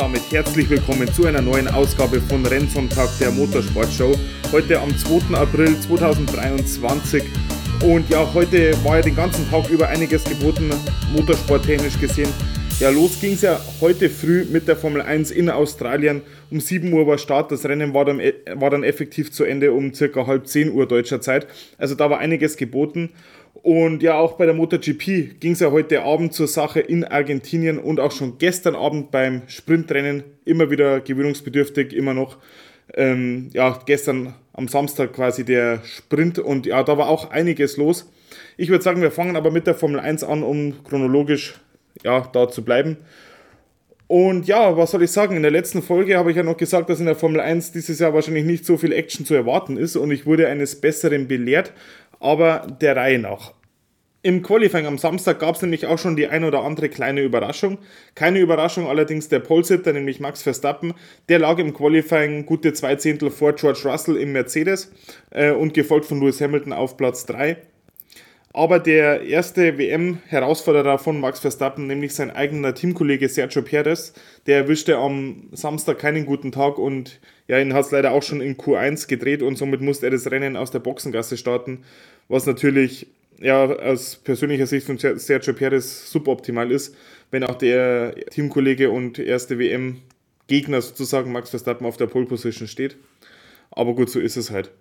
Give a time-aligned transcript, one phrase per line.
[0.00, 4.18] damit herzlich willkommen zu einer neuen Ausgabe von Rennsonntag der Motorsportshow.
[4.50, 5.36] Heute am 2.
[5.36, 7.22] April 2023
[7.84, 10.70] und ja, heute war ja den ganzen Tag über einiges geboten,
[11.14, 12.30] motorsporttechnisch gesehen.
[12.78, 16.22] Ja, los ging es ja heute früh mit der Formel 1 in Australien.
[16.50, 18.22] Um 7 Uhr war Start, das Rennen war dann,
[18.54, 21.46] war dann effektiv zu Ende um circa halb 10 Uhr deutscher Zeit.
[21.76, 23.10] Also da war einiges geboten.
[23.54, 27.78] Und ja, auch bei der MotoGP ging es ja heute Abend zur Sache in Argentinien
[27.78, 32.38] und auch schon gestern Abend beim Sprintrennen immer wieder gewöhnungsbedürftig, immer noch.
[32.94, 38.10] Ähm, ja, gestern am Samstag quasi der Sprint und ja, da war auch einiges los.
[38.56, 41.60] Ich würde sagen, wir fangen aber mit der Formel 1 an, um chronologisch
[42.02, 42.96] ja, da zu bleiben.
[44.06, 45.36] Und ja, was soll ich sagen?
[45.36, 48.00] In der letzten Folge habe ich ja noch gesagt, dass in der Formel 1 dieses
[48.00, 51.72] Jahr wahrscheinlich nicht so viel Action zu erwarten ist und ich wurde eines Besseren belehrt
[52.20, 53.54] aber der Reihe nach.
[54.22, 57.78] Im Qualifying am Samstag gab es nämlich auch schon die ein oder andere kleine Überraschung.
[58.14, 60.92] Keine Überraschung allerdings der Polesitter, nämlich Max Verstappen.
[61.30, 64.92] Der lag im Qualifying gute zwei Zehntel vor George Russell im Mercedes
[65.30, 67.56] äh, und gefolgt von Lewis Hamilton auf Platz 3.
[68.52, 74.12] Aber der erste WM-Herausforderer von Max Verstappen, nämlich sein eigener Teamkollege Sergio Perez,
[74.46, 78.40] der erwischte am Samstag keinen guten Tag und ja, ihn hat es leider auch schon
[78.40, 81.84] in Q1 gedreht und somit musste er das Rennen aus der Boxengasse starten,
[82.28, 83.06] was natürlich
[83.40, 86.96] ja, aus persönlicher Sicht von Sergio Perez suboptimal ist,
[87.30, 92.96] wenn auch der Teamkollege und erste WM-Gegner sozusagen Max Verstappen auf der Pole Position steht.
[93.70, 94.72] Aber gut, so ist es halt.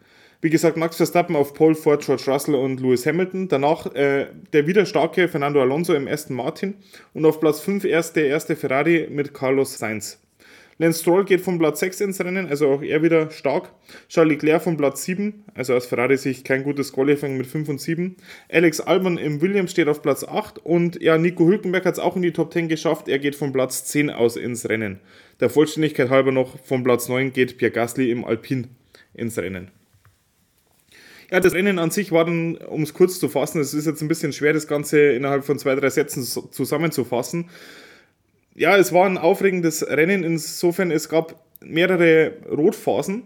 [0.42, 3.50] Wie gesagt, Max Verstappen auf Pole vor George Russell und Lewis Hamilton.
[3.50, 6.76] Danach äh, der wieder starke Fernando Alonso im ersten Martin.
[7.14, 10.18] Und auf Platz 5 erst der erste Ferrari mit Carlos Sainz.
[10.78, 13.74] Lance Stroll geht von Platz 6 ins Rennen, also auch er wieder stark.
[14.08, 18.16] Charles Leclerc von Platz 7, also aus Ferrari-Sicht kein gutes Qualifying mit 5 und 7.
[18.50, 22.16] Alex Albon im Williams steht auf Platz 8 und ja, Nico Hülkenberg hat es auch
[22.16, 23.10] in die Top 10 geschafft.
[23.10, 25.02] Er geht von Platz 10 aus ins Rennen.
[25.42, 28.68] Der Vollständigkeit halber noch von Platz 9 geht Pierre Gasly im Alpin
[29.14, 29.72] ins Rennen.
[31.32, 34.02] Ja, das Rennen an sich war dann, um es kurz zu fassen, es ist jetzt
[34.02, 37.50] ein bisschen schwer, das Ganze innerhalb von zwei, drei Sätzen zusammenzufassen
[38.60, 43.24] ja, es war ein aufregendes Rennen, insofern es gab mehrere Rotphasen.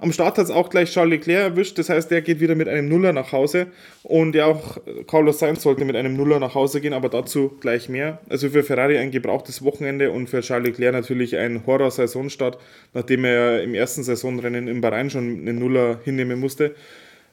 [0.00, 2.68] Am Start hat es auch gleich Charles Leclerc erwischt, das heißt, der geht wieder mit
[2.68, 3.68] einem Nuller nach Hause
[4.02, 7.88] und ja auch Carlos Sainz sollte mit einem Nuller nach Hause gehen, aber dazu gleich
[7.88, 8.18] mehr.
[8.28, 12.58] Also für Ferrari ein gebrauchtes Wochenende und für Charles Leclerc natürlich ein Horror-Saisonstart,
[12.92, 16.74] nachdem er im ersten Saisonrennen in Bahrain schon einen Nuller hinnehmen musste.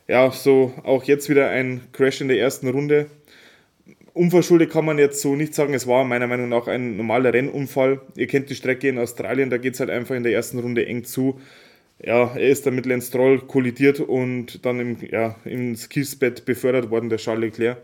[0.08, 3.08] Ja, so auch jetzt wieder ein Crash in der ersten Runde
[4.14, 5.74] unverschuldet kann man jetzt so nicht sagen.
[5.74, 8.02] Es war meiner Meinung nach ein normaler Rennunfall.
[8.16, 10.86] Ihr kennt die Strecke in Australien, da geht es halt einfach in der ersten Runde
[10.86, 11.40] eng zu.
[12.04, 16.90] Ja, er ist dann mit Lance Stroll kollidiert und dann im, ja, ins Kiesbett befördert
[16.90, 17.78] worden, der Charles Leclerc.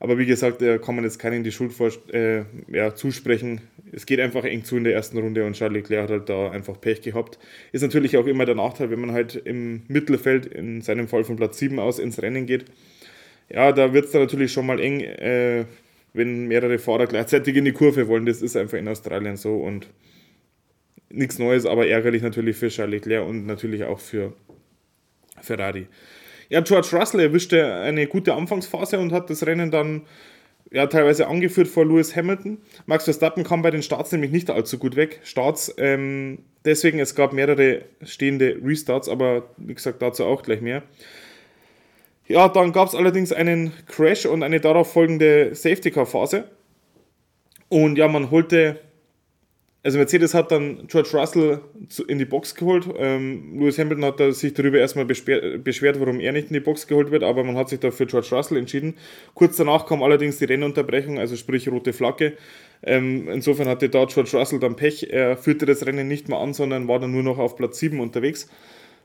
[0.00, 3.60] Aber wie gesagt, da kann man jetzt keinen die Schuld vor, äh, ja, zusprechen.
[3.92, 6.50] Es geht einfach eng zu in der ersten Runde und Charles Leclerc hat halt da
[6.50, 7.38] einfach Pech gehabt.
[7.70, 11.36] Ist natürlich auch immer der Nachteil, wenn man halt im Mittelfeld, in seinem Fall von
[11.36, 12.64] Platz 7 aus, ins Rennen geht
[13.50, 15.64] ja, da wird es dann natürlich schon mal eng, äh,
[16.12, 18.26] wenn mehrere Fahrer gleichzeitig in die Kurve wollen.
[18.26, 19.88] Das ist einfach in Australien so und
[21.08, 24.32] nichts Neues, aber ärgerlich natürlich für Charles Leclerc und natürlich auch für
[25.40, 25.88] Ferrari.
[26.50, 30.02] Ja, George Russell erwischte eine gute Anfangsphase und hat das Rennen dann
[30.70, 32.58] ja, teilweise angeführt vor Lewis Hamilton.
[32.86, 35.20] Max Verstappen kam bei den Starts nämlich nicht allzu gut weg.
[35.22, 40.82] Starts, ähm, deswegen, es gab mehrere stehende Restarts, aber wie gesagt, dazu auch gleich mehr.
[42.26, 46.44] Ja, dann gab es allerdings einen Crash und eine darauf folgende Safety-Car-Phase.
[47.68, 48.80] Und ja, man holte,
[49.82, 51.60] also Mercedes hat dann George Russell
[52.06, 52.86] in die Box geholt.
[52.98, 57.10] Ähm, Lewis Hamilton hat sich darüber erstmal beschwert, warum er nicht in die Box geholt
[57.10, 58.94] wird, aber man hat sich dafür George Russell entschieden.
[59.34, 62.34] Kurz danach kam allerdings die Rennunterbrechung, also sprich rote Flagge.
[62.82, 65.08] Ähm, insofern hatte da George Russell dann Pech.
[65.10, 68.00] Er führte das Rennen nicht mehr an, sondern war dann nur noch auf Platz 7
[68.00, 68.48] unterwegs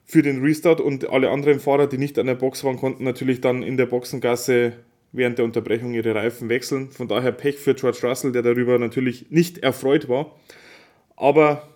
[0.06, 3.42] für den Restart und alle anderen Fahrer, die nicht an der Box waren, konnten natürlich
[3.42, 4.74] dann in der Boxengasse
[5.12, 6.92] während der Unterbrechung ihre Reifen wechseln.
[6.92, 10.36] Von daher Pech für George Russell, der darüber natürlich nicht erfreut war.
[11.16, 11.68] Aber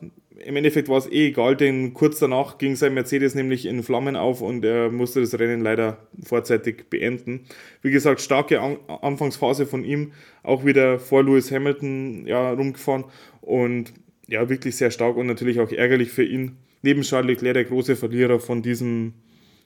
[0.46, 4.16] im Endeffekt war es eh egal, denn kurz danach ging sein Mercedes nämlich in Flammen
[4.16, 7.46] auf und er musste das Rennen leider vorzeitig beenden.
[7.82, 10.14] Wie gesagt, starke An Anfangsphase von ihm,
[10.44, 13.06] auch wieder vor Lewis Hamilton ja, rumgefahren
[13.42, 13.94] und
[14.28, 17.96] ja, wirklich sehr stark und natürlich auch ärgerlich für ihn, neben Charles Leclerc der große
[17.96, 19.14] Verlierer von diesem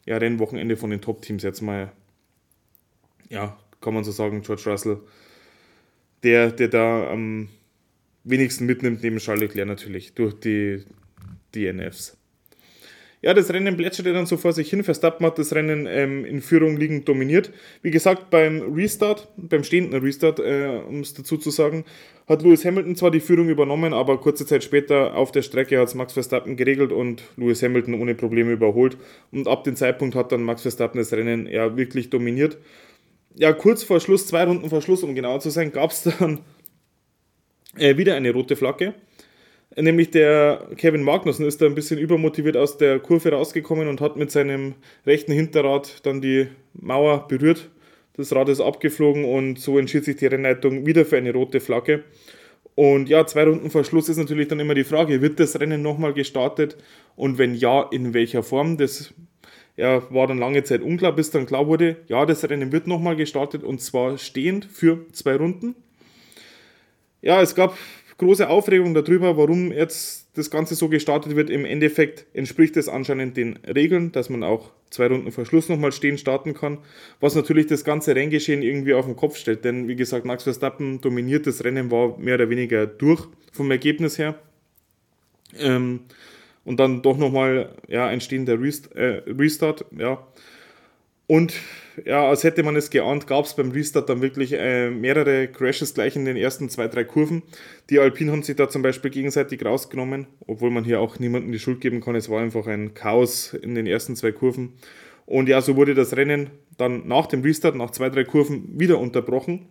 [0.06, 1.92] ja, Rennwochenende von den Top-Teams jetzt mal,
[3.30, 5.02] ja, kann man so sagen, George Russell,
[6.24, 7.50] der, der da am
[8.24, 10.84] wenigsten mitnimmt, neben Charles Leclerc natürlich, durch die
[11.56, 12.18] DNFs.
[13.24, 14.84] Ja, das Rennen plätscherte dann so vor sich hin.
[14.84, 17.54] Verstappen hat das Rennen ähm, in Führung liegend dominiert.
[17.82, 21.86] Wie gesagt, beim Restart, beim stehenden Restart, äh, um es dazu zu sagen,
[22.28, 25.88] hat Lewis Hamilton zwar die Führung übernommen, aber kurze Zeit später auf der Strecke hat
[25.88, 28.98] es Max Verstappen geregelt und Lewis Hamilton ohne Probleme überholt.
[29.32, 32.58] Und ab dem Zeitpunkt hat dann Max Verstappen das Rennen ja wirklich dominiert.
[33.36, 36.40] Ja, kurz vor Schluss, zwei Runden vor Schluss, um genauer zu sein, gab es dann
[37.78, 38.94] äh, wieder eine rote Flagge.
[39.76, 44.18] Nämlich der Kevin Magnussen ist da ein bisschen übermotiviert aus der Kurve rausgekommen und hat
[44.18, 44.76] mit seinem
[45.06, 47.70] rechten Hinterrad dann die Mauer berührt.
[48.16, 52.04] Das Rad ist abgeflogen und so entschied sich die Rennleitung wieder für eine rote Flagge.
[52.76, 55.82] Und ja, zwei Runden vor Schluss ist natürlich dann immer die Frage, wird das Rennen
[55.82, 56.78] nochmal gestartet
[57.16, 58.78] und wenn ja, in welcher Form?
[58.78, 59.14] Das
[59.76, 63.16] ja, war dann lange Zeit unklar, bis dann klar wurde, ja, das Rennen wird nochmal
[63.16, 65.76] gestartet und zwar stehend für zwei Runden.
[67.24, 67.78] Ja, es gab
[68.18, 71.50] große Aufregung darüber, warum jetzt das Ganze so gestartet wird.
[71.50, 75.94] Im Endeffekt entspricht es anscheinend den Regeln, dass man auch zwei Runden vor Schluss nochmal
[75.94, 76.80] stehen starten kann,
[77.22, 79.64] was natürlich das ganze Renngeschehen irgendwie auf den Kopf stellt.
[79.64, 84.18] Denn wie gesagt, Max Verstappen dominiert das Rennen, war mehr oder weniger durch vom Ergebnis
[84.18, 84.36] her.
[85.58, 86.02] Ähm,
[86.66, 89.86] und dann doch nochmal ja, ein stehender Rest, äh, Restart.
[89.98, 90.28] Ja.
[91.28, 91.54] Und
[92.06, 95.94] ja, als hätte man es geahnt, gab es beim Restart dann wirklich äh, mehrere Crashes
[95.94, 97.44] gleich in den ersten zwei, drei Kurven.
[97.90, 101.60] Die Alpinen haben sich da zum Beispiel gegenseitig rausgenommen, obwohl man hier auch niemandem die
[101.60, 102.16] Schuld geben kann.
[102.16, 104.74] Es war einfach ein Chaos in den ersten zwei Kurven.
[105.26, 109.00] Und ja, so wurde das Rennen dann nach dem Restart, nach zwei, drei Kurven, wieder
[109.00, 109.68] unterbrochen.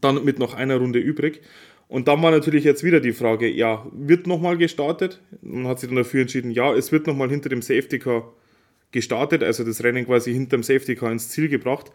[0.00, 1.42] Dann mit noch einer Runde übrig.
[1.88, 5.20] Und dann war natürlich jetzt wieder die Frage, ja, wird nochmal gestartet?
[5.42, 8.32] Man hat sich dann dafür entschieden, ja, es wird nochmal hinter dem Safety Car
[8.92, 11.92] gestartet, also das Rennen quasi hinterm Safety Car ins Ziel gebracht.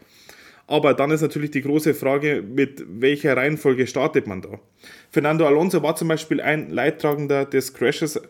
[0.66, 4.58] Aber dann ist natürlich die große Frage, mit welcher Reihenfolge startet man da?
[5.10, 8.20] Fernando Alonso war zum Beispiel ein Leidtragender des Crashes.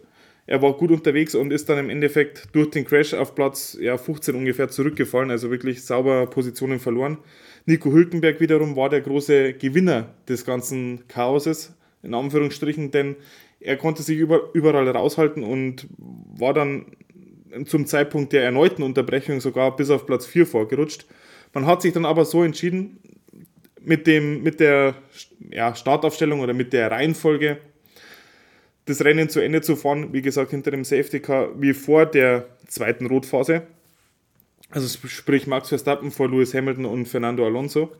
[0.47, 3.97] Er war gut unterwegs und ist dann im Endeffekt durch den Crash auf Platz ja,
[3.97, 7.19] 15 ungefähr zurückgefallen, also wirklich sauber Positionen verloren.
[7.65, 13.17] Nico Hülkenberg wiederum war der große Gewinner des ganzen Chaoses, in Anführungsstrichen, denn
[13.59, 16.87] er konnte sich überall raushalten und war dann
[17.65, 21.07] zum Zeitpunkt der erneuten Unterbrechung sogar bis auf Platz 4 vorgerutscht.
[21.55, 22.99] Man hat sich dann aber so entschieden,
[23.81, 24.95] mit, dem, mit der
[25.51, 27.59] ja, Startaufstellung oder mit der Reihenfolge
[28.85, 32.47] das Rennen zu Ende zu fahren, wie gesagt, hinter dem Safety Car, wie vor der
[32.67, 33.63] zweiten Rotphase.
[34.71, 37.93] Also sprich Max Verstappen vor Lewis Hamilton und Fernando Alonso.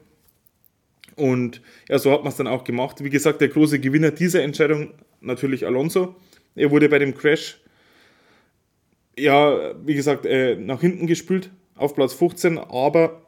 [1.17, 3.03] Und ja, so hat man es dann auch gemacht.
[3.03, 6.15] Wie gesagt, der große Gewinner dieser Entscheidung natürlich Alonso.
[6.55, 7.59] Er wurde bei dem Crash
[9.19, 13.23] ja, wie gesagt, äh, nach hinten gespült auf Platz 15, aber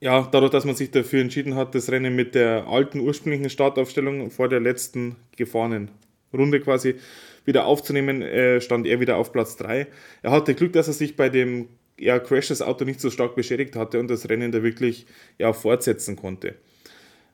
[0.00, 4.30] ja, dadurch, dass man sich dafür entschieden hat, das Rennen mit der alten ursprünglichen Startaufstellung
[4.30, 5.90] vor der letzten gefahrenen
[6.32, 6.96] Runde quasi
[7.44, 9.86] wieder aufzunehmen, äh, stand er wieder auf Platz 3.
[10.22, 11.68] Er hatte Glück, dass er sich bei dem
[11.98, 15.06] ja, Crash das Auto nicht so stark beschädigt hatte und das Rennen da wirklich
[15.38, 16.56] ja, fortsetzen konnte.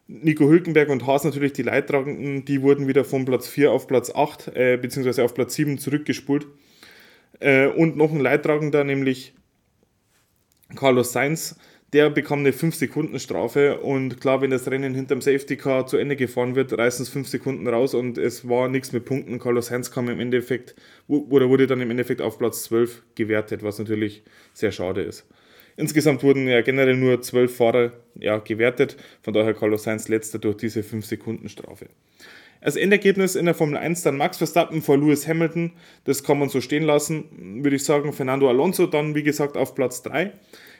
[0.07, 4.11] Nico Hülkenberg und Haas natürlich die Leidtragenden, die wurden wieder von Platz 4 auf Platz
[4.15, 5.23] 8 äh, bzw.
[5.23, 6.47] auf Platz 7 zurückgespult.
[7.41, 9.35] Äh, und noch ein Leidtragender, nämlich
[10.75, 11.57] Carlos Sainz,
[11.93, 16.55] der bekam eine 5-Sekunden-Strafe und klar, wenn das Rennen hinterm Safety Car zu Ende gefahren
[16.55, 19.39] wird, reißen es 5 Sekunden raus und es war nichts mit Punkten.
[19.39, 20.75] Carlos Sainz kam im Endeffekt,
[21.07, 24.23] oder wurde dann im Endeffekt auf Platz 12 gewertet, was natürlich
[24.53, 25.27] sehr schade ist.
[25.79, 30.57] Insgesamt wurden ja generell nur 12 Fahrer ja, gewertet, von daher Carlos Sainz letzter durch
[30.57, 31.87] diese 5-Sekunden-Strafe.
[32.61, 35.73] Als Endergebnis in der Formel 1 dann Max Verstappen vor Lewis Hamilton.
[36.05, 38.13] Das kann man so stehen lassen, würde ich sagen.
[38.13, 40.33] Fernando Alonso dann, wie gesagt, auf Platz 3.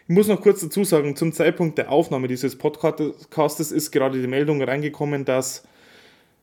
[0.09, 4.27] Ich muss noch kurz dazu sagen, zum Zeitpunkt der Aufnahme dieses Podcastes ist gerade die
[4.27, 5.63] Meldung reingekommen, dass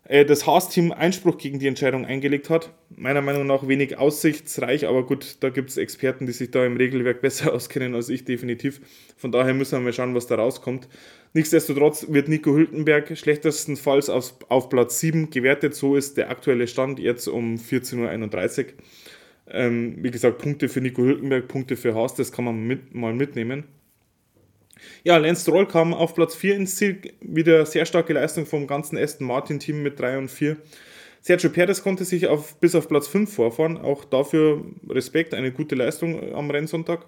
[0.08, 2.72] das Haas-Team Einspruch gegen die Entscheidung eingelegt hat.
[2.96, 6.78] Meiner Meinung nach wenig aussichtsreich, aber gut, da gibt es Experten, die sich da im
[6.78, 8.82] Regelwerk besser auskennen als ich definitiv.
[9.18, 10.88] Von daher müssen wir mal schauen, was da rauskommt.
[11.34, 15.74] Nichtsdestotrotz wird Nico Hülkenberg schlechtestenfalls auf, auf Platz 7 gewertet.
[15.74, 18.66] So ist der aktuelle Stand jetzt um 14.31 Uhr.
[19.48, 23.14] Ähm, wie gesagt, Punkte für Nico Hülkenberg, Punkte für Haas, das kann man mit, mal
[23.14, 23.64] mitnehmen.
[25.04, 27.02] Ja, Lance Stroll kam auf Platz 4 ins Ziel.
[27.22, 30.58] Wieder sehr starke Leistung vom ganzen Aston Martin-Team mit 3 und 4.
[31.22, 33.78] Sergio Perez konnte sich auf, bis auf Platz 5 vorfahren.
[33.78, 37.06] Auch dafür Respekt, eine gute Leistung am Rennsonntag.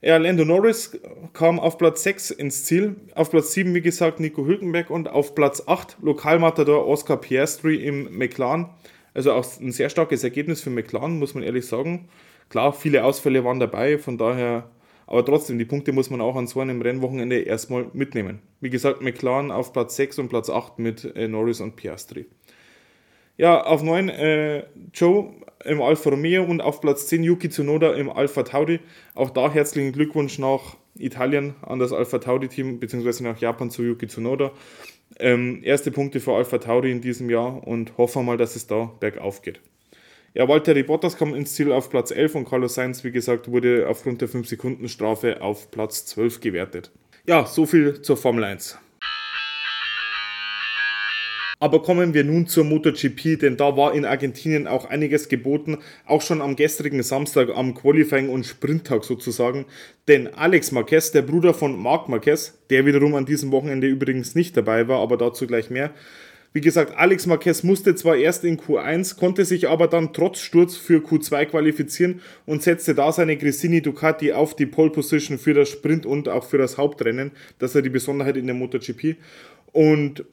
[0.00, 0.98] Ja, Lando Norris
[1.32, 2.96] kam auf Platz 6 ins Ziel.
[3.14, 8.18] Auf Platz 7, wie gesagt, Nico Hülkenberg und auf Platz 8 Lokalmatador Oscar Piastri im
[8.18, 8.68] McLaren.
[9.14, 12.08] Also auch ein sehr starkes Ergebnis für McLaren, muss man ehrlich sagen.
[12.48, 14.68] Klar, viele Ausfälle waren dabei, von daher,
[15.12, 18.40] aber trotzdem, die Punkte muss man auch an so einem Rennwochenende erstmal mitnehmen.
[18.62, 22.24] Wie gesagt, McLaren auf Platz 6 und Platz 8 mit äh, Norris und Piastri.
[23.36, 24.64] Ja, auf 9 äh,
[24.94, 25.34] Joe
[25.66, 28.80] im Alfa Romeo und auf Platz 10 Yuki Tsunoda im Alfa Tauri.
[29.14, 34.06] Auch da herzlichen Glückwunsch nach Italien an das Alfa Tauri-Team, beziehungsweise nach Japan zu Yuki
[34.06, 34.52] Tsunoda.
[35.18, 38.90] Ähm, erste Punkte für Alfa Tauri in diesem Jahr und hoffen mal, dass es da
[38.98, 39.60] bergauf geht.
[40.34, 43.86] Ja, Walter Bottas kam ins Ziel auf Platz 11 und Carlos Sainz, wie gesagt, wurde
[43.86, 46.90] aufgrund der 5-Sekunden-Strafe auf Platz 12 gewertet.
[47.26, 48.78] Ja, so viel zur Formel 1.
[51.60, 56.22] Aber kommen wir nun zur MotoGP, denn da war in Argentinien auch einiges geboten, auch
[56.22, 59.66] schon am gestrigen Samstag am Qualifying und Sprinttag sozusagen.
[60.08, 64.56] Denn Alex Marquez, der Bruder von Marc Marquez, der wiederum an diesem Wochenende übrigens nicht
[64.56, 65.90] dabei war, aber dazu gleich mehr.
[66.54, 70.76] Wie gesagt, Alex Marquez musste zwar erst in Q1, konnte sich aber dann trotz Sturz
[70.76, 75.70] für Q2 qualifizieren und setzte da seine Grissini Ducati auf die Pole Position für das
[75.70, 77.30] Sprint und auch für das Hauptrennen.
[77.58, 79.16] Das ist ja die Besonderheit in der MotoGP.
[79.72, 80.26] Und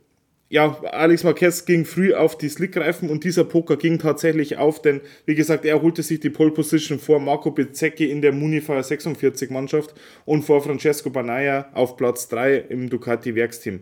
[0.49, 4.99] ja, Alex Marquez ging früh auf die Slickreifen und dieser Poker ging tatsächlich auf, denn
[5.25, 9.51] wie gesagt, er holte sich die Pole Position vor Marco Bezzecchi in der Munifier 46
[9.51, 9.93] Mannschaft
[10.25, 13.81] und vor Francesco Banaya auf Platz 3 im Ducati Werksteam.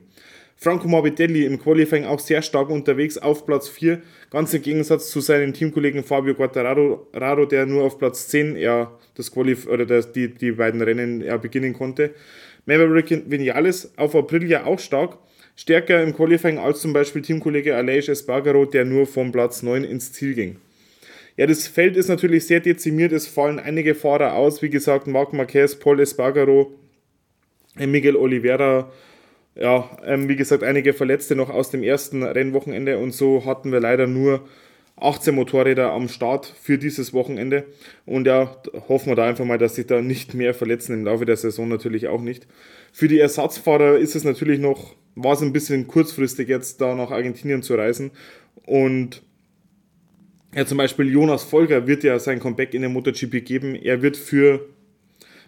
[0.60, 5.22] Franco Morbidelli im Qualifying auch sehr stark unterwegs auf Platz 4, ganz im Gegensatz zu
[5.22, 10.34] seinem Teamkollegen Fabio Quartararo, der nur auf Platz 10 ja, das Qualif oder das, die,
[10.34, 12.16] die beiden Rennen ja, beginnen konnte.
[12.66, 15.20] Maverick Vinales auf Aprilia auch stark
[15.56, 20.14] stärker im Qualifying als zum Beispiel Teamkollege Aleix Espargaro, der nur vom Platz 9 ins
[20.14, 20.58] Ziel ging.
[21.36, 25.34] Ja, das Feld ist natürlich sehr dezimiert, es fallen einige Fahrer aus, wie gesagt, Marc
[25.34, 26.74] Marquez, Paul Espargaro,
[27.76, 28.92] Miguel Oliveira,
[29.60, 33.80] ja, ähm, wie gesagt, einige Verletzte noch aus dem ersten Rennwochenende und so hatten wir
[33.80, 34.48] leider nur
[35.00, 37.66] 18 Motorräder am Start für dieses Wochenende.
[38.06, 41.26] Und ja, hoffen wir da einfach mal, dass sich da nicht mehr verletzen im Laufe
[41.26, 42.48] der Saison natürlich auch nicht.
[42.92, 47.12] Für die Ersatzfahrer ist es natürlich noch, war es ein bisschen kurzfristig jetzt da nach
[47.12, 48.12] Argentinien zu reisen.
[48.66, 49.22] Und
[50.56, 53.76] ja, zum Beispiel Jonas Folger wird ja sein Comeback in der MotoGP geben.
[53.76, 54.68] Er wird für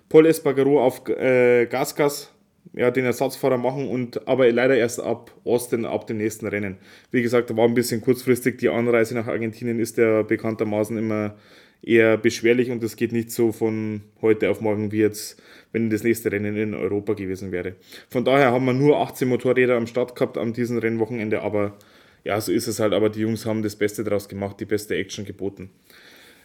[0.09, 2.31] Paul Espargaro auf äh, Gasgas
[2.73, 6.77] ja, den Ersatzfahrer machen und aber leider erst ab Osten, ab dem nächsten Rennen.
[7.11, 8.57] Wie gesagt, da war ein bisschen kurzfristig.
[8.57, 11.35] Die Anreise nach Argentinien ist ja bekanntermaßen immer
[11.81, 16.03] eher beschwerlich und das geht nicht so von heute auf morgen wie jetzt, wenn das
[16.03, 17.75] nächste Rennen in Europa gewesen wäre.
[18.09, 21.77] Von daher haben wir nur 18 Motorräder am Start gehabt an diesem Rennwochenende, aber
[22.23, 22.93] ja, so ist es halt.
[22.93, 25.69] Aber die Jungs haben das Beste daraus gemacht, die beste Action geboten.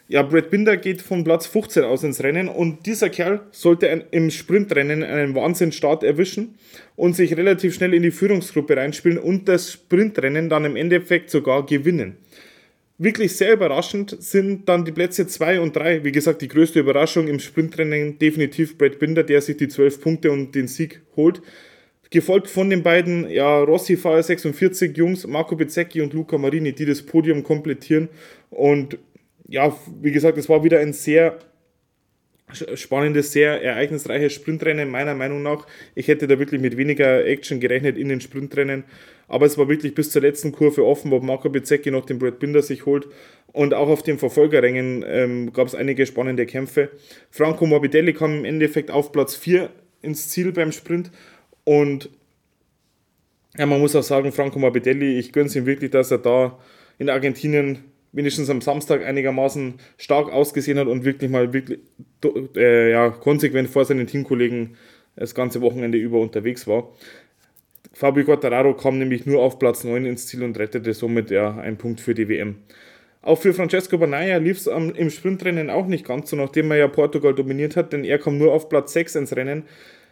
[0.06, 4.04] Ja, Brad Binder geht von Platz 15 aus ins Rennen und dieser Kerl sollte ein,
[4.10, 6.56] im Sprintrennen einen Wahnsinnsstart erwischen
[6.94, 11.64] und sich relativ schnell in die Führungsgruppe reinspielen und das Sprintrennen dann im Endeffekt sogar
[11.64, 12.18] gewinnen.
[12.98, 16.04] Wirklich sehr überraschend sind dann die Plätze 2 und 3.
[16.04, 20.30] Wie gesagt, die größte Überraschung im Sprintrennen definitiv Brad Binder, der sich die 12 Punkte
[20.30, 21.40] und den Sieg holt.
[22.10, 26.84] Gefolgt von den beiden ja, Rossi Fire 46 Jungs, Marco Bezzecchi und Luca Marini, die
[26.84, 28.08] das Podium komplettieren.
[28.50, 28.98] Und
[29.48, 31.38] ja, wie gesagt, es war wieder ein sehr
[32.74, 35.66] spannendes, sehr ereignisreiches Sprintrennen, meiner Meinung nach.
[35.94, 38.84] Ich hätte da wirklich mit weniger Action gerechnet in den Sprintrennen,
[39.28, 42.38] aber es war wirklich bis zur letzten Kurve offen, wo Marco Bezzecchi noch den Brad
[42.38, 43.08] Binder sich holt.
[43.52, 46.90] Und auch auf den Verfolgerrängen ähm, gab es einige spannende Kämpfe.
[47.30, 49.70] Franco Morbidelli kam im Endeffekt auf Platz 4
[50.02, 51.10] ins Ziel beim Sprint.
[51.62, 52.10] Und
[53.56, 56.58] ja, man muss auch sagen, Franco Morbidelli, ich gönne es ihm wirklich, dass er da
[56.98, 61.80] in Argentinien wenigstens am Samstag einigermaßen stark ausgesehen hat und wirklich mal wirklich
[62.56, 64.76] äh, ja, konsequent vor seinen Teamkollegen
[65.16, 66.92] das ganze Wochenende über unterwegs war.
[67.92, 71.76] Fabio Quartararo kam nämlich nur auf Platz 9 ins Ziel und rettete somit ja einen
[71.76, 72.56] Punkt für die WM.
[73.22, 76.88] Auch für Francesco Banaya lief es im Sprintrennen auch nicht ganz so, nachdem er ja
[76.88, 79.64] Portugal dominiert hat, denn er kam nur auf Platz 6 ins Rennen.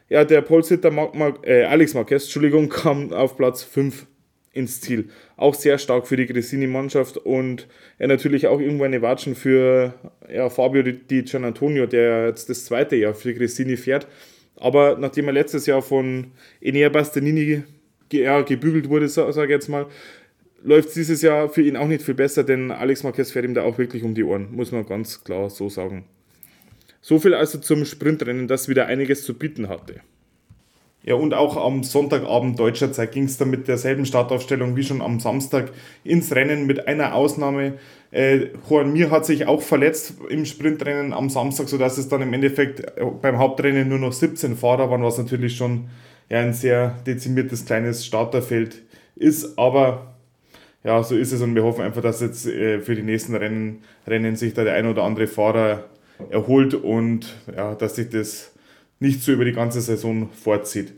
[0.09, 4.07] Ja, der Polsitter Mar Mar äh, Alex Marquez, Entschuldigung, kam auf Platz 5
[4.53, 5.09] ins Ziel.
[5.37, 7.69] Auch sehr stark für die Gresini-Mannschaft und
[7.99, 9.95] ja, natürlich auch irgendwo eine Watschen für
[10.33, 14.07] ja, Fabio Di Gianantonio, der jetzt das zweite Jahr für Gresini fährt.
[14.57, 17.63] Aber nachdem er letztes Jahr von Enea Bastianini
[18.13, 19.87] ja, gebügelt wurde, sage ich jetzt mal,
[20.63, 23.55] läuft es dieses Jahr für ihn auch nicht viel besser, denn Alex Marquez fährt ihm
[23.55, 26.05] da auch wirklich um die Ohren, muss man ganz klar so sagen.
[27.01, 30.03] So viel also zum Sprintrennen, das wieder einiges zu bieten hatte.
[31.05, 35.03] Ja, und auch am Sonntagabend deutscher Zeit ging es dann mit derselben Startaufstellung wie schon
[35.03, 35.73] am Samstag
[36.05, 37.75] ins Rennen mit einer Ausnahme.
[38.13, 42.33] Äh, Juan Mir hat sich auch verletzt im Sprintrennen am Samstag, sodass es dann im
[42.33, 45.89] Endeffekt äh, beim Hauptrennen nur noch 17 Fahrer waren, was natürlich schon
[46.29, 48.83] ja, ein sehr dezimiertes kleines Starterfeld
[49.17, 49.59] ist.
[49.59, 50.15] Aber
[50.85, 53.83] ja, so ist es und wir hoffen einfach, dass jetzt äh, für die nächsten Rennen,
[54.07, 55.85] Rennen sich da der ein oder andere Fahrer
[56.31, 58.52] erholt und ja, dass sich das
[59.03, 60.95] nicht so über die ganze Saison vorzieht.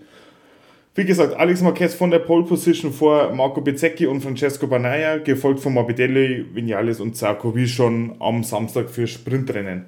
[0.94, 5.58] Wie gesagt, Alex Marquez von der Pole Position vor Marco Bezzecchi und Francesco Banaya, gefolgt
[5.58, 9.87] von Morbidelli, Vinales und Zarco, wie schon am Samstag für Sprintrennen.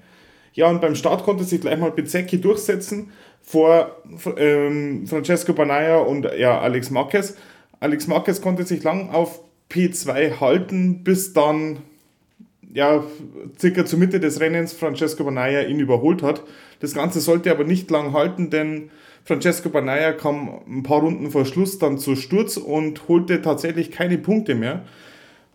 [0.54, 4.02] Ja, und beim Start konnte sich gleich mal Bezzecchi durchsetzen vor
[4.36, 7.36] ähm, Francesco Banaya und ja, Alex Marquez.
[7.78, 11.78] Alex Marquez konnte sich lang auf P2 halten, bis dann
[12.76, 13.02] ja,
[13.58, 16.42] circa zur Mitte des Rennens Francesco Banaya ihn überholt hat.
[16.80, 18.90] Das Ganze sollte aber nicht lang halten, denn
[19.24, 24.18] Francesco Banaya kam ein paar Runden vor Schluss dann zu Sturz und holte tatsächlich keine
[24.18, 24.84] Punkte mehr.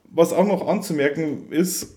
[0.10, 1.96] Was auch noch anzumerken ist,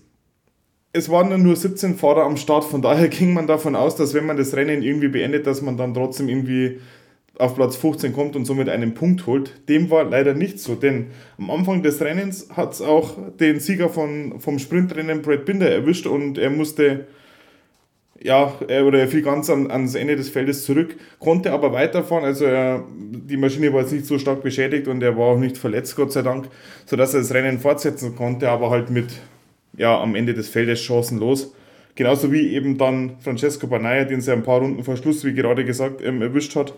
[0.93, 4.27] es waren nur 17 Fahrer am Start, von daher ging man davon aus, dass wenn
[4.27, 6.81] man das Rennen irgendwie beendet, dass man dann trotzdem irgendwie
[7.37, 9.53] auf Platz 15 kommt und somit einen Punkt holt.
[9.67, 13.89] Dem war leider nicht so, denn am Anfang des Rennens hat es auch den Sieger
[13.89, 17.07] von, vom Sprintrennen Brad Binder erwischt und er musste
[18.21, 22.23] ja, er, oder er fiel ganz an, ans Ende des Feldes zurück, konnte aber weiterfahren.
[22.23, 25.57] Also er, die Maschine war jetzt nicht so stark beschädigt und er war auch nicht
[25.57, 26.47] verletzt, Gott sei Dank,
[26.85, 29.07] sodass er das Rennen fortsetzen konnte, aber halt mit
[29.77, 31.53] ja, am Ende des Feldes chancenlos.
[31.95, 35.63] Genauso wie eben dann Francesco Banaya, den sie ein paar Runden vor Schluss, wie gerade
[35.65, 36.73] gesagt, ähm, erwischt hat.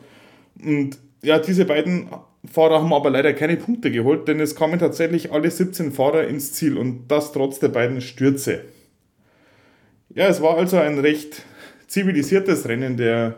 [0.64, 2.08] Und ja, diese beiden
[2.46, 6.54] Fahrer haben aber leider keine Punkte geholt, denn es kamen tatsächlich alle 17 Fahrer ins
[6.54, 8.62] Ziel und das trotz der beiden Stürze.
[10.14, 11.44] Ja, es war also ein recht
[11.88, 13.36] zivilisiertes Rennen der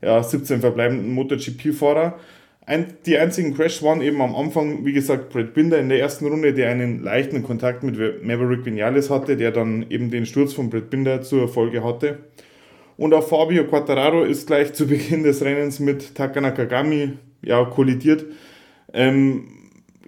[0.00, 2.18] ja, 17 verbleibenden MotoGP-Fahrer.
[2.64, 6.26] Ein, die einzigen Crash waren eben am Anfang, wie gesagt, Brad Binder in der ersten
[6.26, 10.70] Runde, der einen leichten Kontakt mit Maverick Vinales hatte, der dann eben den Sturz von
[10.70, 12.18] Brad Binder zur Folge hatte.
[13.02, 18.24] Und auch Fabio Quattararo ist gleich zu Beginn des Rennens mit Taka Nakagami ja, kollidiert.
[18.92, 19.48] Ähm,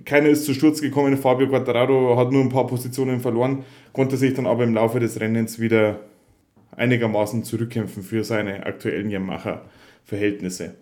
[0.05, 1.17] keiner ist zu Sturz gekommen.
[1.17, 5.19] Fabio Quattararo hat nur ein paar Positionen verloren, konnte sich dann aber im Laufe des
[5.19, 6.03] Rennens wieder
[6.77, 10.77] einigermaßen zurückkämpfen für seine aktuellen Yamaha-Verhältnisse.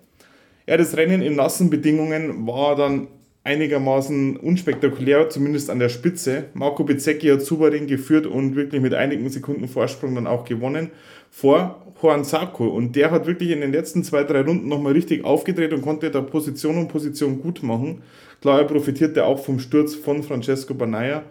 [0.67, 3.09] Ja, das Rennen in nassen Bedingungen war dann
[3.45, 6.45] einigermaßen unspektakulär, zumindest an der Spitze.
[6.55, 10.91] Marco Bezzecchi hat souverän geführt und wirklich mit einigen Sekunden Vorsprung dann auch gewonnen
[11.31, 12.69] vor Juan Sarko.
[12.69, 16.11] Und der hat wirklich in den letzten zwei, drei Runden nochmal richtig aufgedreht und konnte
[16.11, 18.03] da Position und Position gut machen.
[18.41, 21.25] Klar, er profitierte auch vom Sturz von Francesco Banaya,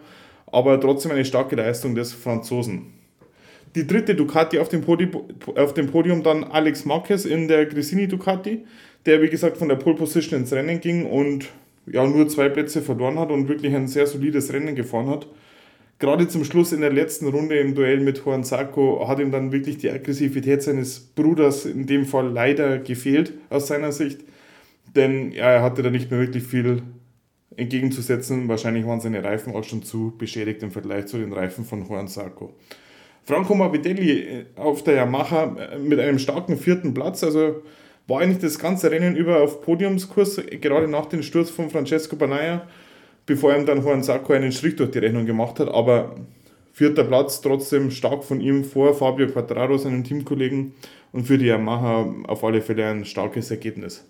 [0.46, 2.92] aber trotzdem eine starke Leistung des Franzosen.
[3.74, 5.10] Die dritte Ducati auf dem, Podium,
[5.56, 8.64] auf dem Podium dann Alex Marquez in der Gresini Ducati,
[9.06, 11.48] der wie gesagt von der Pole Position ins Rennen ging und
[11.86, 15.26] ja nur zwei Plätze verloren hat und wirklich ein sehr solides Rennen gefahren hat.
[15.98, 19.52] Gerade zum Schluss in der letzten Runde im Duell mit Juan Sarko hat ihm dann
[19.52, 24.20] wirklich die Aggressivität seines Bruders in dem Fall leider gefehlt aus seiner Sicht,
[24.96, 26.82] denn ja, er hatte da nicht mehr wirklich viel
[27.56, 28.48] entgegenzusetzen.
[28.48, 32.08] Wahrscheinlich waren seine Reifen auch schon zu beschädigt im Vergleich zu den Reifen von Juan
[32.08, 32.54] Sarko.
[33.24, 37.62] Franco Morbidelli äh, auf der Yamaha äh, mit einem starken vierten Platz, also
[38.06, 42.66] war eigentlich das ganze Rennen über auf Podiumskurs, gerade nach dem Sturz von Francesco Banaya,
[43.26, 45.68] bevor ihm dann Juan Sarko einen Strich durch die Rechnung gemacht hat.
[45.68, 46.16] Aber
[46.72, 50.74] vierter Platz trotzdem stark von ihm vor Fabio Quattraro, seinem Teamkollegen,
[51.12, 54.04] und für die Yamaha auf alle Fälle ein starkes Ergebnis.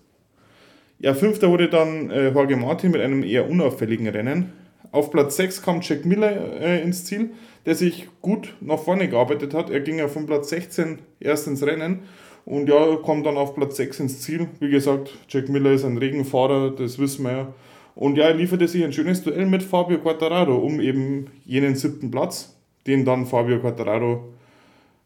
[0.99, 4.53] Ja, fünfter wurde dann äh, Jorge Martin mit einem eher unauffälligen Rennen.
[4.91, 7.31] Auf Platz 6 kam Jack Miller äh, ins Ziel,
[7.65, 9.69] der sich gut nach vorne gearbeitet hat.
[9.69, 12.03] Er ging ja von Platz 16 erst ins Rennen
[12.45, 14.47] und ja, kommt dann auf Platz 6 ins Ziel.
[14.59, 17.53] Wie gesagt, Jack Miller ist ein Regenfahrer, das wissen wir ja.
[17.95, 22.09] Und ja, er lieferte sich ein schönes Duell mit Fabio Quattararo um eben jenen siebten
[22.11, 22.55] Platz,
[22.87, 24.33] den dann Fabio Quattararo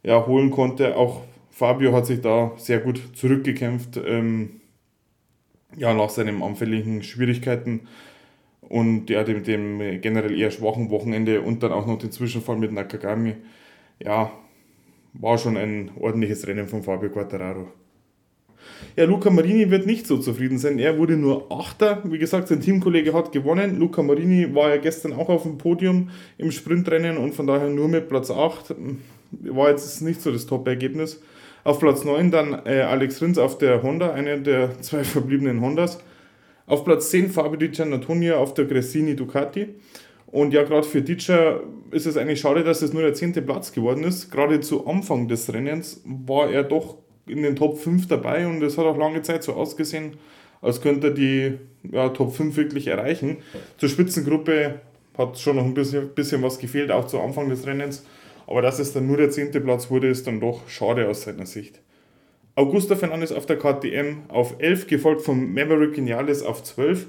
[0.03, 0.95] ja, holen konnte.
[0.95, 1.21] Auch
[1.51, 4.61] Fabio hat sich da sehr gut zurückgekämpft, ähm,
[5.75, 7.81] ja, nach seinen anfälligen Schwierigkeiten
[8.61, 12.71] und ja, dem, dem generell eher schwachen Wochenende und dann auch noch den Zwischenfall mit
[12.71, 13.35] Nakagami.
[13.99, 14.31] Ja,
[15.19, 17.67] war schon ein ordentliches Rennen von Fabio Quattararo.
[18.95, 20.79] Ja, Luca Marini wird nicht so zufrieden sein.
[20.79, 22.01] Er wurde nur Achter.
[22.05, 23.79] Wie gesagt, sein Teamkollege hat gewonnen.
[23.79, 27.87] Luca Marini war ja gestern auch auf dem Podium im Sprintrennen und von daher nur
[27.87, 28.75] mit Platz 8.
[29.31, 31.21] War jetzt nicht so das Top-Ergebnis.
[31.63, 35.99] Auf Platz 9 dann äh, Alex Rins auf der Honda, einer der zwei verbliebenen Hondas.
[36.65, 39.69] Auf Platz 10 Fabio Di Giannantonio auf der Gressini Ducati.
[40.27, 41.61] Und ja, gerade für Ditscher
[41.91, 44.29] ist es eigentlich schade, dass es nur der zehnte Platz geworden ist.
[44.29, 48.77] Gerade zu Anfang des Rennens war er doch in den Top 5 dabei und es
[48.77, 50.17] hat auch lange Zeit so ausgesehen,
[50.61, 51.53] als könnte er die
[51.91, 53.37] ja, Top 5 wirklich erreichen.
[53.77, 54.81] Zur Spitzengruppe
[55.17, 58.05] hat schon noch ein bisschen, bisschen was gefehlt, auch zu Anfang des Rennens.
[58.47, 61.45] Aber dass es dann nur der zehnte Platz wurde, ist dann doch schade aus seiner
[61.45, 61.81] Sicht.
[62.55, 67.07] Augusto Fernandes auf der KTM auf 11, gefolgt von Maverick Vinales auf 12.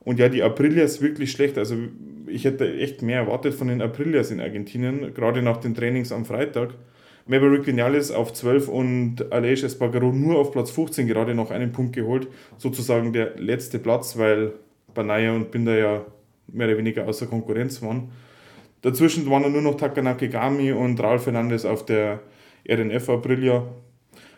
[0.00, 1.56] Und ja, die Aprilia ist wirklich schlecht.
[1.58, 1.76] Also
[2.30, 6.24] ich hätte echt mehr erwartet von den Aprilias in Argentinien, gerade nach den Trainings am
[6.24, 6.70] Freitag.
[7.26, 11.94] Maverick Vinales auf 12 und Aleix Espargaro nur auf Platz 15 gerade noch einen Punkt
[11.94, 12.28] geholt.
[12.56, 14.52] Sozusagen der letzte Platz, weil
[14.94, 16.04] Banaya und Binder ja
[16.48, 18.10] mehr oder weniger außer Konkurrenz waren.
[18.82, 22.20] Dazwischen waren nur noch Takanaki Gami und Raul Fernandes auf der
[22.68, 23.64] RNF Aprilia.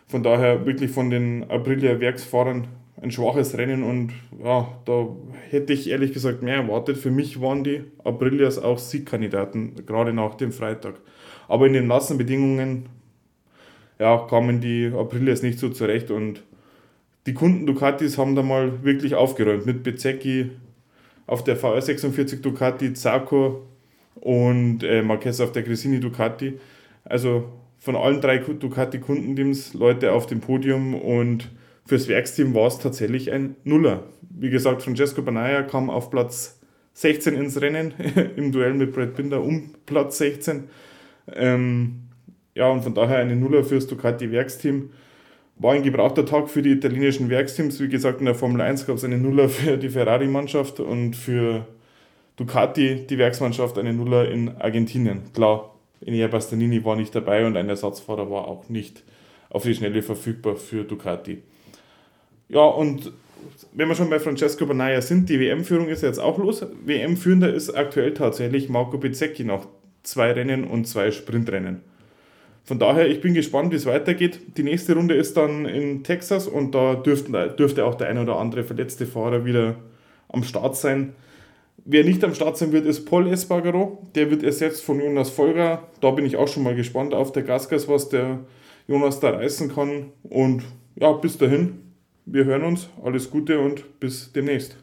[0.09, 2.66] Von daher wirklich von den Aprilia Werksfahrern
[3.00, 5.09] ein schwaches Rennen und ja, da
[5.50, 6.98] hätte ich ehrlich gesagt mehr erwartet.
[6.98, 11.00] Für mich waren die Aprilias auch Siegkandidaten, gerade nach dem Freitag.
[11.48, 12.88] Aber in den nassen Bedingungen
[13.98, 16.42] ja, kamen die Aprilias nicht so zurecht und
[17.26, 20.50] die Kunden Ducatis haben da mal wirklich aufgeräumt mit Bezecchi
[21.26, 23.66] auf der VR46 Ducati, Zarco
[24.16, 26.59] und äh, Marquez auf der Gresini Ducati.
[27.05, 27.44] Also
[27.78, 31.50] von allen drei Ducati-Kundenteams Leute auf dem Podium und
[31.86, 34.04] fürs Werksteam war es tatsächlich ein Nuller.
[34.30, 36.60] Wie gesagt, Francesco Banaya kam auf Platz
[36.94, 37.94] 16 ins Rennen
[38.36, 40.64] im Duell mit Brad Binder um Platz 16.
[41.34, 42.02] Ähm,
[42.54, 44.90] ja, und von daher eine Nuller fürs Ducati-Werksteam.
[45.56, 47.80] War ein gebrauchter Tag für die italienischen Werksteams.
[47.80, 51.66] Wie gesagt, in der Formel 1 gab es eine Nuller für die Ferrari-Mannschaft und für
[52.36, 55.32] Ducati, die Werksmannschaft, eine Nuller in Argentinien.
[55.34, 59.04] Klar, Enea Bastianini war nicht dabei und ein Ersatzfahrer war auch nicht
[59.50, 61.42] auf die Schnelle verfügbar für Ducati.
[62.52, 63.12] Ja, und
[63.72, 66.66] wenn wir schon bei Francesco Banaya sind, die WM-Führung ist jetzt auch los.
[66.84, 69.66] WM-Führender ist aktuell tatsächlich Marco Bezzecchi nach
[70.02, 71.80] zwei Rennen und zwei Sprintrennen.
[72.64, 74.38] Von daher, ich bin gespannt, wie es weitergeht.
[74.58, 78.38] Die nächste Runde ist dann in Texas und da dürften, dürfte auch der ein oder
[78.38, 79.76] andere verletzte Fahrer wieder
[80.28, 81.14] am Start sein.
[81.86, 84.06] Wer nicht am Start sein wird, ist Paul Espargaro.
[84.14, 85.88] Der wird ersetzt von Jonas Folger.
[86.02, 88.40] Da bin ich auch schon mal gespannt auf der Gasgas, was der
[88.86, 90.12] Jonas da reißen kann.
[90.22, 90.64] Und
[90.96, 91.91] ja, bis dahin
[92.24, 94.81] wir hören uns, alles Gute und bis demnächst.